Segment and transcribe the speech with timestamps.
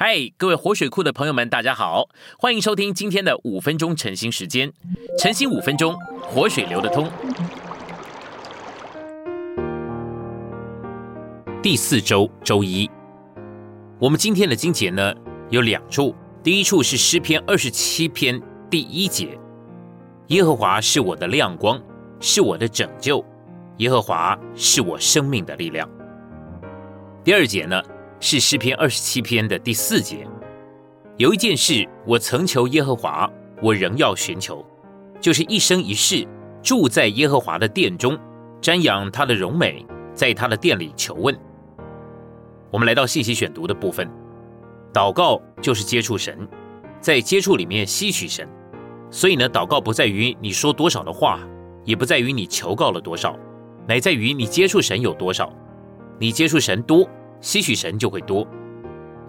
[0.00, 2.08] 嗨，各位活水库的朋友们，大家好，
[2.38, 4.72] 欢迎收听今天的五分钟晨兴时间。
[5.18, 7.10] 晨兴五分钟，活水流得通。
[11.60, 12.88] 第四周周一，
[13.98, 15.12] 我们今天的经节呢
[15.50, 18.40] 有两处，第一处是诗篇二十七篇
[18.70, 19.36] 第一节：
[20.28, 21.82] 耶和华是我的亮光，
[22.20, 23.20] 是我的拯救；
[23.78, 25.90] 耶和华是我生命的力量。
[27.24, 27.82] 第二节呢？
[28.20, 30.26] 是诗篇二十七篇的第四节，
[31.18, 33.30] 有一件事我曾求耶和华，
[33.62, 34.64] 我仍要寻求，
[35.20, 36.26] 就是一生一世
[36.60, 38.18] 住在耶和华的殿中，
[38.60, 41.36] 瞻仰他的荣美，在他的殿里求问。
[42.72, 44.10] 我们来到信息选读的部分，
[44.92, 46.36] 祷告就是接触神，
[47.00, 48.48] 在接触里面吸取神，
[49.12, 51.38] 所以呢，祷告不在于你说多少的话，
[51.84, 53.38] 也不在于你求告了多少，
[53.86, 55.52] 乃在于你接触神有多少，
[56.18, 57.08] 你接触神多。
[57.40, 58.46] 吸取神就会多，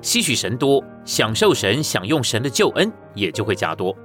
[0.02, 3.96] 吸取神多，享受神、享用神的救恩也就会加多。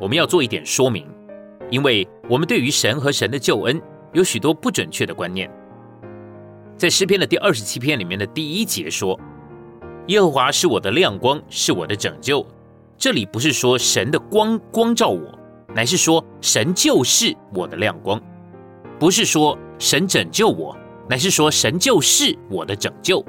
[0.00, 1.06] 我们要做一点说明，
[1.70, 3.80] 因为我们对于神和神的救恩
[4.12, 5.50] 有许多不准确的观念。
[6.76, 9.18] 在诗篇的第二十七篇里面的第一节说
[10.08, 12.46] ：“耶和华是我的亮光，是我的拯救。”
[12.96, 15.38] 这里不是说神的光光照我，
[15.74, 18.20] 乃是说神就是我的亮光，
[18.98, 20.76] 不是说神拯救我。
[21.10, 23.24] 乃是说，神就是我的拯救，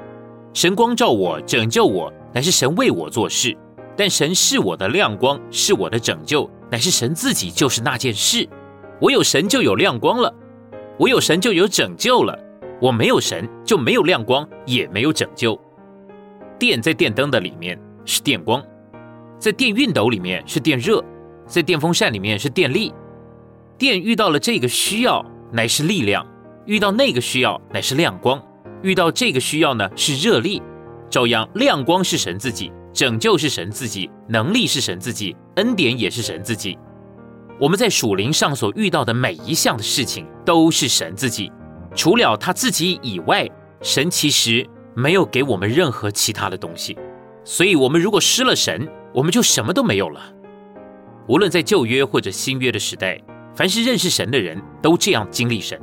[0.54, 3.58] 神光照我，拯救我，乃是神为我做事。
[3.96, 8.48] 但神是我的亮光，是我的拯救，乃是神自己就是那件事。
[9.00, 10.32] 我有神就有亮光了，
[10.96, 12.38] 我有神就有拯救了。
[12.80, 15.60] 我没有神就没有亮光，也没有拯救。
[16.60, 18.62] 电在电灯的里面是电光，
[19.40, 21.04] 在电熨斗里面是电热，
[21.48, 22.94] 在电风扇里面是电力。
[23.76, 26.24] 电遇到了这个需要，乃是力量。
[26.66, 28.40] 遇到那个需要乃是亮光，
[28.82, 30.62] 遇到这个需要呢是热力，
[31.10, 36.78] 照样亮光是神自己，拯救是神自己，能力是神自己，恩典也是神自己。
[37.60, 41.50] 我们在属灵上所遇到的每一项的事情都是神自己，
[41.94, 43.48] 除了他自己以外，
[43.80, 46.96] 神其实没有给我们任何其他的东西。
[47.44, 50.20] 所以，我们如果失了神，我们就什么都没有了。
[51.28, 53.20] 无论在旧约或者新约的时代，
[53.54, 55.80] 凡是认识神的人都这样经历神。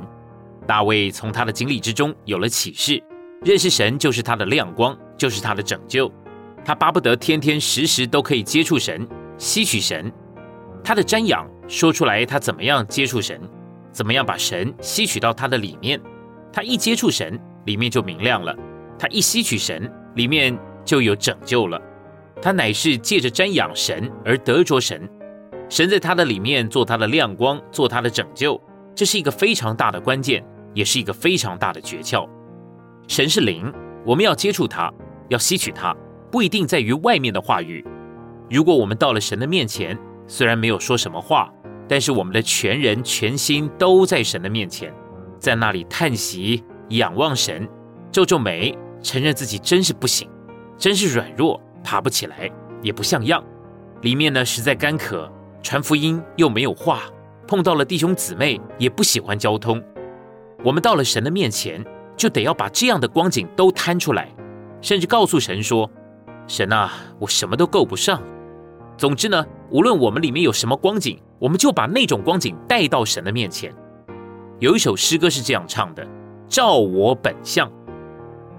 [0.70, 3.02] 大卫从他的经历之中有了启示，
[3.42, 6.08] 认识神就是他的亮光，就是他的拯救。
[6.64, 9.04] 他巴不得天天时时都可以接触神，
[9.36, 10.12] 吸取神。
[10.84, 13.40] 他的瞻仰说出来，他怎么样接触神，
[13.90, 16.00] 怎么样把神吸取到他的里面。
[16.52, 18.54] 他一接触神，里面就明亮了；
[18.96, 21.82] 他一吸取神，里面就有拯救了。
[22.40, 25.02] 他乃是借着瞻仰神而得着神，
[25.68, 28.62] 神在他的里面做他的亮光，做他的拯救。
[28.94, 30.40] 这是一个非常大的关键。
[30.74, 32.28] 也是一个非常大的诀窍。
[33.08, 33.72] 神是灵，
[34.04, 34.92] 我们要接触他，
[35.28, 35.94] 要吸取他，
[36.30, 37.84] 不一定在于外面的话语。
[38.48, 41.52] 如果我们到了神的面前，虽然没有说什么话，
[41.88, 44.94] 但是我们的全人全心都在神的面前，
[45.38, 47.68] 在那里叹息、仰望神，
[48.12, 50.28] 皱皱眉，承认自己真是不行，
[50.78, 52.50] 真是软弱，爬不起来，
[52.82, 53.42] 也不像样。
[54.02, 55.30] 里面呢实在干渴，
[55.62, 57.02] 传福音又没有话，
[57.46, 59.82] 碰到了弟兄姊妹也不喜欢交通。
[60.62, 61.84] 我们到了神的面前，
[62.16, 64.28] 就得要把这样的光景都摊出来，
[64.82, 65.90] 甚至告诉神说
[66.46, 68.22] ：“神啊，我什么都够不上。”
[68.98, 73.74] 总之呢，无论我们里面有什么光景，我们就把那种光景带到神的面前。
[74.58, 76.06] 有一首诗歌是这样唱的
[76.46, 77.70] ：“照我本相”，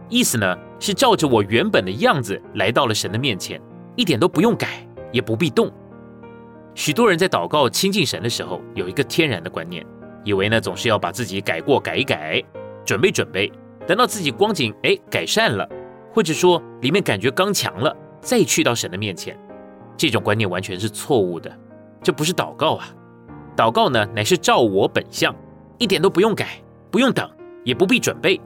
[0.10, 3.62] 意思呢是照着我原本的样子来到了神的面前，
[3.96, 5.72] 一点都不用改，也不必动。
[6.74, 9.86] 许多人在祷告亲近神的时候，有一个天然的观念。
[10.24, 12.44] 以为呢，总是要把自己改过改一改，
[12.86, 13.52] 准备准备，
[13.88, 15.68] 等到自己光景哎改善了，
[16.14, 19.38] 或者说里面感觉刚强了，再去到神的面前，
[19.98, 21.52] 这种观念完全是错误的，
[22.04, 22.88] 这不是祷告啊！
[23.56, 25.36] 祷告呢，乃是照我本相，
[25.78, 27.30] 一点都不用改，不用等，
[27.64, 28.40] 也不必准备，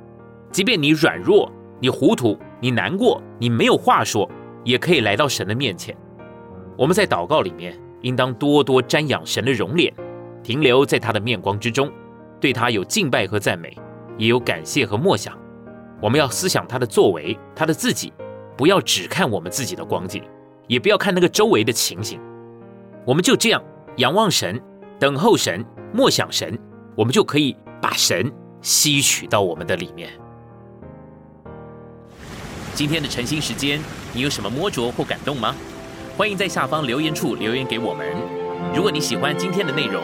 [0.52, 4.30] 即便你软弱，你糊涂，你难过，你没有话说，
[4.64, 5.96] 也可以来到神的面前。
[6.78, 9.94] 我们在祷告里面，应当多多瞻仰神的容脸。
[10.46, 11.92] 停留在他的面光之中，
[12.40, 13.76] 对他有敬拜和赞美，
[14.16, 15.36] 也有感谢和默想。
[16.00, 18.14] 我们要思想他的作为，他的自己，
[18.56, 20.24] 不要只看我们自己的光景，
[20.68, 22.22] 也不要看那个周围的情形。
[23.08, 23.64] 我们就这样
[23.97, 24.62] 仰望神，
[25.00, 26.56] 等候神，默想神，
[26.96, 28.32] 我们就可以把神
[28.62, 30.12] 吸取到我们的里面。
[32.76, 33.80] 今天的晨兴时间，
[34.14, 35.56] 你有什么摸着或感动吗？
[36.16, 38.06] 欢迎在下方留言处留言给我们。
[38.76, 40.03] 如果你喜欢今天的内容，